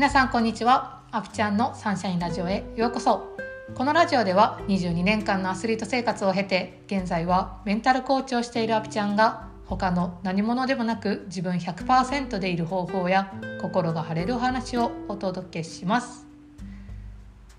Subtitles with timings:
[0.00, 1.02] 皆さんこんにちは。
[1.10, 3.36] アプちゃんのサンシャインラジオへようこそ。
[3.74, 13.30] このラジオでは22年間のアスリート生活を経て現在はメンタルコーチをしているアプちゃんが他の何者でもなく自分100%でいる方法や
[13.60, 16.26] 心が晴れるお話をお届けします。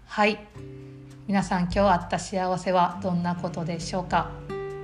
[0.07, 0.39] はい。
[1.27, 4.31] 皆さん今日あった幸せはどんなことでしょうか？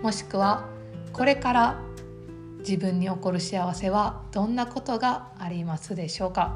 [0.03, 0.69] もしくは
[1.11, 1.79] これから
[2.59, 6.55] 自分に起こる幸せはどんなことがありますでしょうか？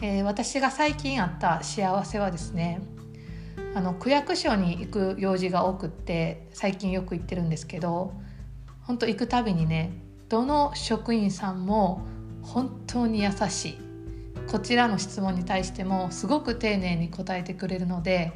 [0.00, 2.80] えー、私が最近あった幸せはですね
[3.74, 8.12] あの区役所に行く用事が多くって最近よく行ってるんですけど
[8.82, 9.92] 本当行くたびにね
[10.28, 12.06] どの職員さんも
[12.42, 13.78] 本当に優しい
[14.50, 18.32] こちらの質問に対してもすごく丁寧に答えてくれるので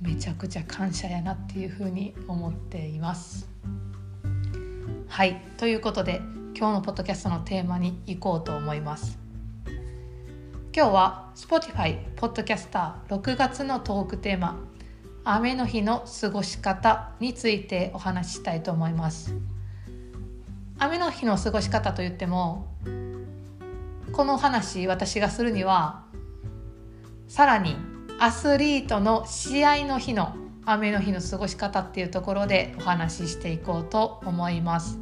[0.00, 3.48] めちゃくちゃ感謝やなっていうふうに思っています。
[5.08, 6.20] はいということで
[6.56, 9.23] 今日のポッドキャストのテーマに行こうと思います。
[10.76, 14.58] 今日は Spotify ポッドキャスター6月のトークテーマ
[15.22, 19.36] 雨の日の過ごし方についてお話ししたいと思います。
[20.80, 22.66] 雨の日の過ごし方といっても
[24.10, 26.02] この話私がするには
[27.28, 27.76] さらに
[28.18, 34.98] アスリートの試合の日の雨の日の過ごし方っていうところでお話ししていこうと思います。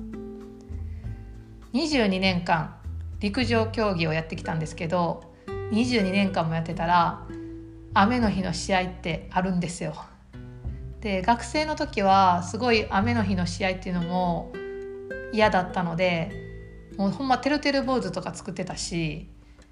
[1.72, 2.76] 22年間
[3.20, 5.31] 陸上競技をやってきたんですけど
[5.72, 7.26] 22年間もやってたら
[7.94, 9.94] 雨の日の試合ってあるんですよ。
[11.00, 14.52] で学生の時はすごい雨の日の試合っていうのも
[15.32, 16.30] 嫌だったので
[16.96, 19.28] もうほんまてるてる坊主とか作ってたし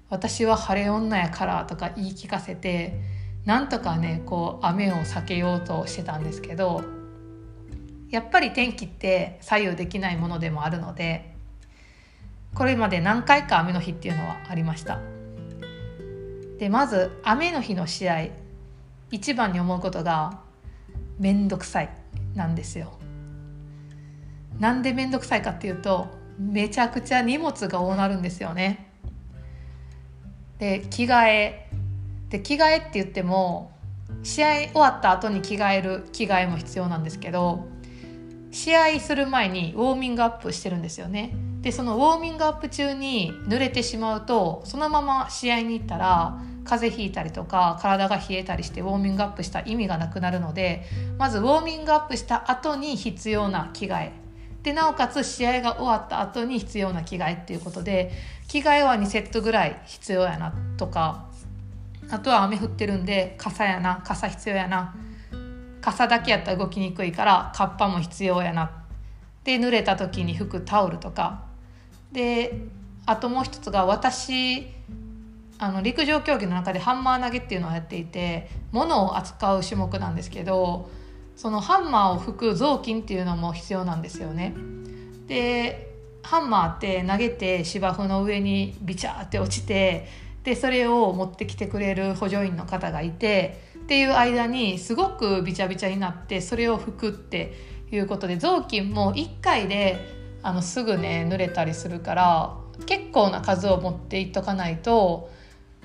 [0.09, 2.99] 私は晴れ女やからとか言い聞かせて
[3.45, 6.83] なんとかねこう雨を避けようとしてたんですけど
[8.09, 11.33] やっぱり天気って左右できないものでもあるので
[12.55, 15.20] これまで何回か雨の日っていうのはありました。
[16.61, 18.27] でまず雨の日の試合
[19.09, 20.41] 一番に思うことが
[21.17, 21.89] 面倒くさい
[22.35, 22.99] なんですよ。
[24.59, 26.05] なんで面倒くさいかっていうと
[26.37, 28.91] めちゃくちゃ荷物が多なるんですよね。
[30.59, 31.67] で着替え
[32.29, 33.71] で着替えって言っても
[34.21, 37.65] 試合終わった後に着替える着替えも必要なんですけど
[38.51, 41.33] 試合する前にウォーミングアップしてるんですよね。
[41.61, 50.83] でそのウォーミングアップ中に濡れてしまうとそのまま試合に行ったら風邪ひいたりとか体が冷えたりしてウォーミングアップした意味がなくなるので
[51.17, 54.11] まずウォーミングアップした後に必要な着替え。
[54.63, 58.11] でなおかつ試合が終わった後に必要な着替えっていうことで
[58.47, 61.25] 着替えは2セットぐらい必要やなとか
[62.11, 64.93] あとは雨降ってるんで傘やな傘必要やな
[65.81, 68.83] 傘だけやったら動きにくいからカッパも必要やな。
[69.43, 71.45] で濡れた時に拭くタオルとか。
[72.11, 72.61] で
[73.05, 74.67] あともう一つが私
[75.61, 80.89] あの陸上競技の中でハンマー投げっていうのをやっていて物を扱う種目なんですけど
[81.35, 84.55] そのハンマーを吹く雑巾っていうのも必要なんですよね。
[85.27, 90.07] でハンマーって投げて芝生の上にビチャーって落ちて
[90.43, 97.53] でそれを持ってきてくれる補助員の方がいてっていう間にすごくビチャビチャになってそれを拭くって
[97.91, 99.99] いうことで雑巾も1回で
[100.41, 102.57] あのすぐね濡れたりするから
[102.87, 105.29] 結構な数を持っていっとかないと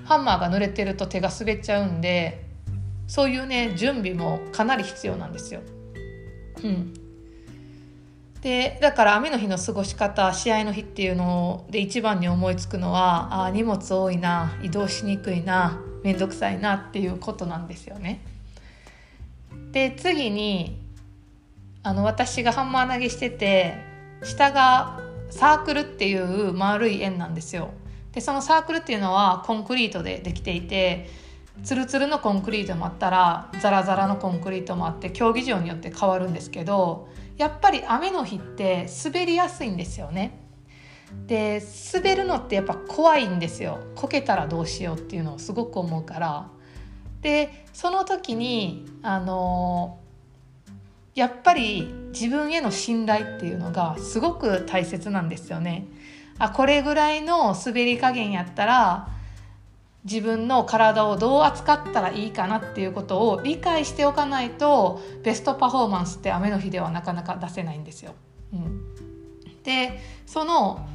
[0.07, 2.45] ハンマーが濡れてると手が滑っちゃうんで
[3.07, 5.61] そういうね準備もかなり必要なんですよ。
[6.63, 6.93] うん、
[8.41, 18.21] でだから雨の日の過ごし方試合の日っていうので一番に思いつくのはあ荷物多いな移動しにくいな面倒くさいなっていうことなんですよね。
[19.73, 20.81] で次に
[21.83, 23.75] あの私がハンマー投げしてて
[24.23, 27.71] 下がサークルっていう丸い円なんですよ。
[28.17, 31.07] でそのサークルっていうのはコンクリートでできていて
[31.61, 40.39] ツルツルのコンクリートもあったらザラザラのコンクリートもあって競技場によって変わるんですけどやっぱり雨の日って滑りやすいんですよね。
[41.27, 41.61] で
[41.93, 46.49] 滑るのってやっぱ怖いんですよこけたらどうしようっていうのをすごく思うから
[47.21, 49.99] でその時にあの
[51.13, 55.85] やっぱり自分への信頼っていうのがすごく大切なんですよね。
[56.39, 59.09] あこれぐらいの滑り加減やったら
[60.03, 68.13] 自分の体をどう扱ったらいいかなっていうことを理解しておかないとベストパフォーマンスって雨の日ではなかなか出せないんですよ。
[68.53, 68.93] うん、
[69.63, 70.87] でその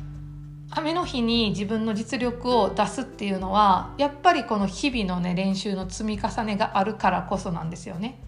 [0.70, 8.18] 雨の日に自分の実力を出すっていうのはやっぱりこの日々のね練習の積み重ねがあるからこそなんですよね。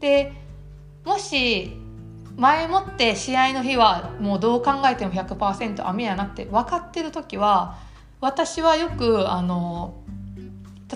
[0.00, 0.32] で
[1.04, 1.85] もし
[2.36, 7.78] 前もって試合の日はもうどう考えても100%雨やなって分かってる時は
[8.20, 9.94] 私はよくあの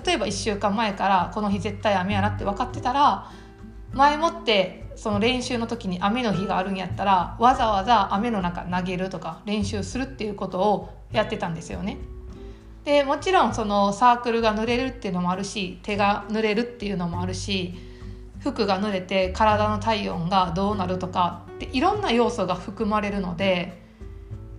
[0.05, 3.29] 例えば1週間前からこの日絶対雨やなって分かってたら
[3.93, 11.97] 前もってその練習の時に雨の日があるんやったらわざわざ雨の中投げるとか練習するっていうことをやってたんですよね。
[12.85, 17.75] でもちろんそのサークルが濡れるっていうのもあるし手が濡れるっていうのもあるし
[18.41, 23.79] 服が濡れて体の体温がどうなるとかっていろんな要素が含まれるので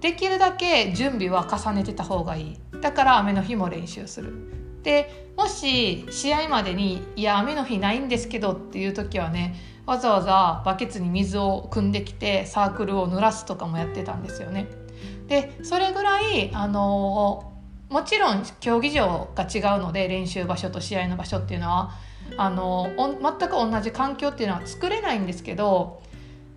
[0.01, 4.33] できるだけ準備は重ねてた方がいいだから雨の日も練習する
[4.83, 9.55] でもし試合までに「いや雨の日ないんですけど」っていう時はね
[9.87, 14.69] わざわざバケツに水を汲んできてサークルを濡らすとかもやってたんですよね。
[15.27, 17.52] でそれぐらいあの
[17.93, 21.93] もちろん競技場が違うので練習場所と試合の場所っていうのは
[22.37, 26.03] あの全く同じ環境っていうのは作れないんですけど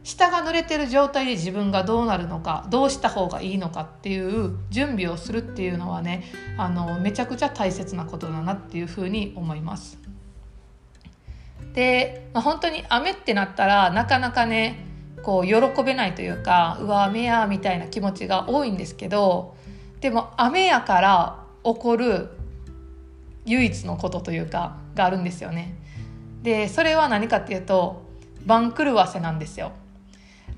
[0.03, 6.23] 下が濡れてる状態で自分がどうなるのかどうした方がいいのかっていう準備をするっていうのはね
[6.57, 9.97] あのめちゃくちゃ大切なことだなっていうふうに思います。
[11.73, 14.85] で、まあ、本当に雨ってなったらなかなかね
[15.23, 19.55] こう喜べないというかうわ雨やみたいな気持ちが多いんですけど
[20.01, 22.29] でも雨やから起こる
[23.45, 25.75] 唯一のことというかがあるんですよね。
[26.43, 28.03] でそれは何かっていうと
[28.45, 29.71] 番狂わせなんですよ。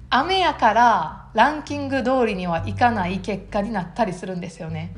[0.09, 4.93] 雨やからランキング通りにはいかない結果になったりするんですよね。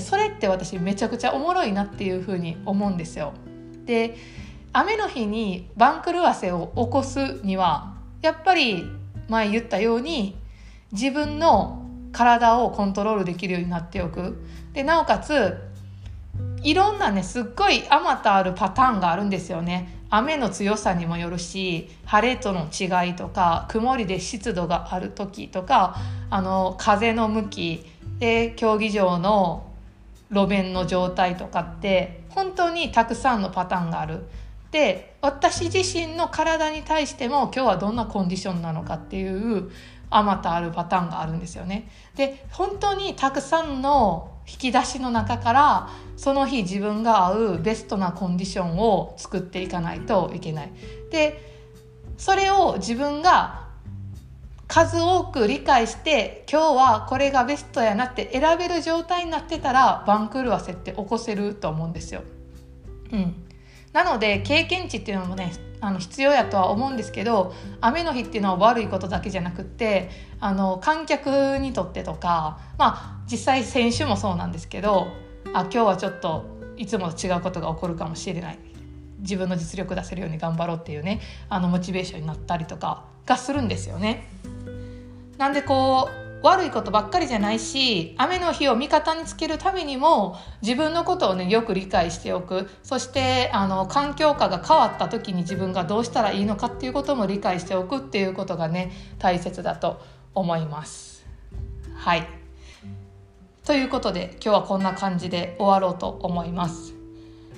[0.00, 3.32] それって私めちゃくちゃおもろいなっていうふうに思うんですよ。
[3.84, 4.16] で
[4.72, 8.84] 雨の日に番狂わせを起こすにはやっぱり
[9.28, 10.36] 前言ったように
[10.92, 11.83] 自分の
[12.14, 14.38] 体をコントロールできるようになっておく
[14.72, 15.58] でなおかつ
[16.62, 25.96] いろんなねすっごいあまたあるパターンがあるんですよね雨の強さにもよるし晴れとの違いとか曇りで湿度がある時とか
[26.30, 27.84] あの風の向き
[28.18, 29.66] で競技場の
[30.30, 34.24] 路面の状態とかって本当にたくさんのパターンがある。
[34.74, 39.70] で私自身の体に対しても今日はどんなコンディションなのかっていう
[40.10, 41.88] あまたあるパターンがあるんですよね。
[42.16, 50.72] で本当にたくさんの引き出しの中からその日自分が合うベストなコンディションを作っていかないといけない。
[51.12, 51.40] で
[52.18, 53.68] それを自分が
[54.66, 62.22] 数多く理解して今日はこれがベストやなって選べる状態になってたら番狂わせって起こせると思うんですよ。
[63.12, 63.43] うん、
[63.94, 70.10] なので経験値っていうのもねあの必要やとは思うんですけど雨の日っていうのは悪いことだけじゃなくって
[70.40, 75.06] あの観客にとってとかまあ実際選手もそうなんですけど
[75.52, 76.44] あ今日はちょっと
[76.76, 78.58] いつもと違うことが起こるかもしれない
[79.20, 84.28] 自分の実力出せるように頑張ろうっていうねあのモチベーションになったりとかがするんですよね。
[85.38, 100.02] なんでこう悪いことばっかりじゃないし雨の日を味方につけるためにも自分のことをねよく理解しておくそしてあの環境下が変わった時に自分がどうしたらいいのかっていうことも理解しておくっていうことがね大切だと
[100.34, 101.24] 思います。
[101.96, 102.28] はい
[103.64, 106.92] ということで今日はこんな感じで終わろうと思います。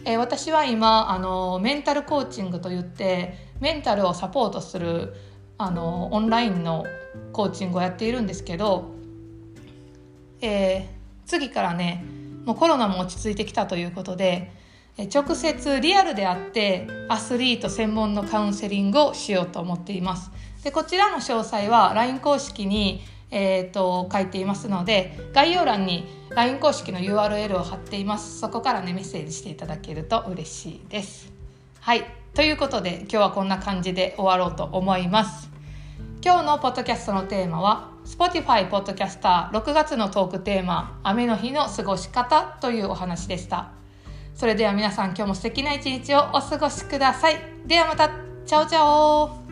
[0.04, 5.14] えー、私は今あのメンタルコーチングといってメンタルをサポートする
[5.58, 6.84] あのオンラインの
[7.32, 8.90] コーチングをやっているんですけど、
[10.40, 10.84] えー、
[11.26, 12.04] 次からね
[12.44, 14.52] もうコロナも落ち着いてきたということで
[15.14, 20.30] 直接リアルであってアスリート専門のカウンセリングをしようと思っています。
[20.64, 28.40] でこちらの詳細は LINE 公式に、えーと、書いていますので概要欄に LINE 公式の URL を貼っています。
[28.40, 31.30] そこからねメッセージしていただけると嬉しいです。
[31.80, 32.04] はい。
[32.36, 35.48] ということで今日はこんな感じで終わろうと思います。
[36.22, 43.70] 今日のポッドキャストのテーマは Spotify ポッドキャスター6月のトークテーマ雨の日の過ごし方というお話でした。
[44.34, 47.36] それでは皆さん今日も素敵な一日をお過ごしください。
[47.64, 48.10] ではまた。
[48.44, 49.45] チャオチャオ。